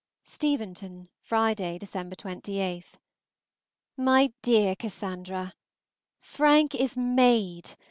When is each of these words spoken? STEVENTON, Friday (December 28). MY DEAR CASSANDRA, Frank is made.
STEVENTON, 0.23 1.09
Friday 1.19 1.77
(December 1.77 2.15
28). 2.15 2.95
MY 3.97 4.33
DEAR 4.41 4.75
CASSANDRA, 4.75 5.53
Frank 6.19 6.73
is 6.73 6.97
made. 6.97 7.75